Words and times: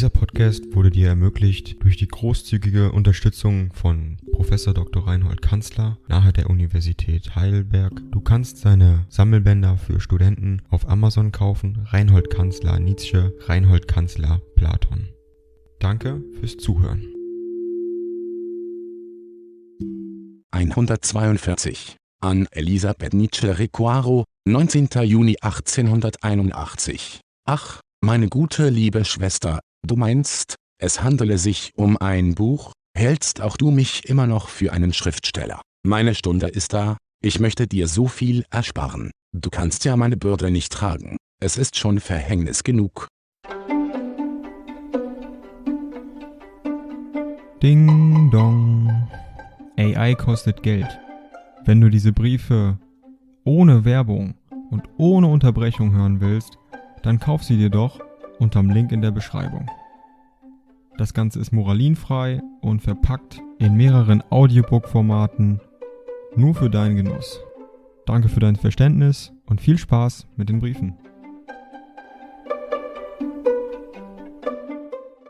Dieser 0.00 0.08
Podcast 0.08 0.74
wurde 0.74 0.88
dir 0.88 1.08
ermöglicht 1.08 1.84
durch 1.84 1.98
die 1.98 2.08
großzügige 2.08 2.90
Unterstützung 2.90 3.70
von 3.74 4.16
Professor 4.32 4.72
Dr. 4.72 5.06
Reinhold 5.06 5.42
Kanzler 5.42 5.98
nahe 6.08 6.32
der 6.32 6.48
Universität 6.48 7.36
Heidelberg. 7.36 7.92
Du 8.10 8.22
kannst 8.22 8.56
seine 8.56 9.04
Sammelbänder 9.10 9.76
für 9.76 10.00
Studenten 10.00 10.62
auf 10.70 10.88
Amazon 10.88 11.32
kaufen. 11.32 11.86
Reinhold 11.90 12.30
Kanzler 12.30 12.78
Nietzsche, 12.80 13.34
Reinhold 13.40 13.88
Kanzler 13.88 14.40
Platon. 14.56 15.10
Danke 15.80 16.22
fürs 16.40 16.56
Zuhören. 16.56 17.04
142 20.52 21.96
an 22.22 22.48
Elisabeth 22.52 23.12
Nietzsche 23.12 23.58
Recuaro, 23.58 24.24
19. 24.46 24.88
Juni 25.02 25.36
1881. 25.42 27.20
Ach, 27.44 27.82
meine 28.00 28.30
gute 28.30 28.70
liebe 28.70 29.04
Schwester, 29.04 29.60
du 29.86 29.96
meinst, 29.96 30.56
es 30.78 31.02
handele 31.02 31.38
sich 31.38 31.72
um 31.76 31.96
ein 31.96 32.34
Buch, 32.34 32.72
hältst 32.96 33.40
auch 33.40 33.56
du 33.56 33.70
mich 33.70 34.08
immer 34.08 34.26
noch 34.26 34.48
für 34.48 34.72
einen 34.72 34.92
Schriftsteller. 34.92 35.60
Meine 35.86 36.14
Stunde 36.14 36.48
ist 36.48 36.72
da, 36.72 36.96
ich 37.22 37.40
möchte 37.40 37.66
dir 37.66 37.88
so 37.88 38.08
viel 38.08 38.44
ersparen. 38.50 39.10
Du 39.32 39.50
kannst 39.50 39.84
ja 39.84 39.96
meine 39.96 40.16
Bürde 40.16 40.50
nicht 40.50 40.72
tragen, 40.72 41.16
es 41.40 41.56
ist 41.56 41.76
schon 41.76 42.00
Verhängnis 42.00 42.64
genug. 42.64 43.08
Ding 47.62 48.30
dong. 48.30 49.08
AI 49.76 50.14
kostet 50.14 50.62
Geld. 50.62 50.98
Wenn 51.64 51.80
du 51.80 51.90
diese 51.90 52.12
Briefe 52.12 52.78
ohne 53.44 53.84
Werbung 53.84 54.34
und 54.70 54.82
ohne 54.96 55.26
Unterbrechung 55.26 55.92
hören 55.92 56.20
willst, 56.20 56.58
dann 57.02 57.18
kauf 57.18 57.44
sie 57.44 57.56
dir 57.56 57.70
doch 57.70 58.00
unterm 58.40 58.70
Link 58.70 58.90
in 58.90 59.02
der 59.02 59.10
Beschreibung. 59.10 59.70
Das 60.98 61.14
Ganze 61.14 61.38
ist 61.38 61.52
moralinfrei 61.52 62.42
und 62.60 62.80
verpackt 62.80 63.40
in 63.58 63.76
mehreren 63.76 64.22
Audiobook-Formaten 64.30 65.60
nur 66.36 66.54
für 66.54 66.70
deinen 66.70 66.96
Genuss. 66.96 67.40
Danke 68.06 68.28
für 68.28 68.40
dein 68.40 68.56
Verständnis 68.56 69.32
und 69.46 69.60
viel 69.60 69.78
Spaß 69.78 70.26
mit 70.36 70.48
den 70.48 70.58
Briefen. 70.58 70.96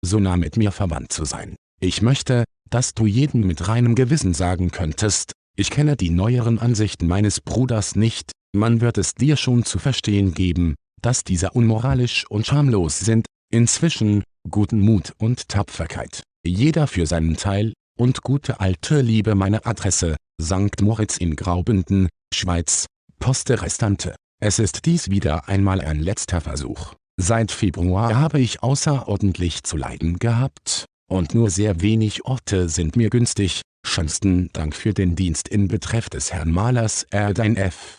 So 0.00 0.18
nah 0.18 0.36
mit 0.36 0.56
mir 0.56 0.72
verwandt 0.72 1.12
zu 1.12 1.24
sein. 1.24 1.56
Ich 1.80 2.02
möchte, 2.02 2.44
dass 2.70 2.94
du 2.94 3.06
jedem 3.06 3.46
mit 3.46 3.68
reinem 3.68 3.94
Gewissen 3.94 4.34
sagen 4.34 4.70
könntest, 4.70 5.32
ich 5.56 5.70
kenne 5.70 5.96
die 5.96 6.10
neueren 6.10 6.58
Ansichten 6.58 7.06
meines 7.06 7.40
Bruders 7.40 7.94
nicht, 7.94 8.32
man 8.54 8.80
wird 8.80 8.98
es 8.98 9.14
dir 9.14 9.36
schon 9.36 9.64
zu 9.64 9.78
verstehen 9.78 10.34
geben, 10.34 10.74
dass 11.02 11.24
diese 11.24 11.50
unmoralisch 11.50 12.24
und 12.30 12.46
schamlos 12.46 13.00
sind, 13.00 13.26
inzwischen, 13.52 14.24
guten 14.48 14.80
Mut 14.80 15.12
und 15.18 15.48
Tapferkeit, 15.48 16.22
jeder 16.44 16.86
für 16.86 17.06
seinen 17.06 17.36
Teil, 17.36 17.72
und 17.98 18.22
gute 18.22 18.60
alte 18.60 19.00
Liebe 19.00 19.34
meine 19.34 19.66
Adresse, 19.66 20.16
St. 20.40 20.80
Moritz 20.80 21.18
in 21.18 21.36
Graubünden, 21.36 22.08
Schweiz, 22.34 22.86
Poste 23.18 23.60
Restante. 23.60 24.16
Es 24.40 24.58
ist 24.58 24.86
dies 24.86 25.10
wieder 25.10 25.48
einmal 25.48 25.80
ein 25.80 26.00
letzter 26.00 26.40
Versuch. 26.40 26.94
Seit 27.20 27.52
Februar 27.52 28.16
habe 28.16 28.40
ich 28.40 28.62
außerordentlich 28.62 29.62
zu 29.62 29.76
leiden 29.76 30.18
gehabt, 30.18 30.86
und 31.10 31.34
nur 31.34 31.50
sehr 31.50 31.82
wenig 31.82 32.24
Orte 32.24 32.68
sind 32.68 32.96
mir 32.96 33.10
günstig, 33.10 33.60
Schönsten 33.84 34.48
Dank 34.52 34.74
für 34.74 34.94
den 34.94 35.16
Dienst 35.16 35.48
in 35.48 35.68
Betreff 35.68 36.08
des 36.08 36.32
Herrn 36.32 36.50
Malers 36.50 37.02
R. 37.10 37.34
Dein 37.34 37.56
F. 37.56 37.98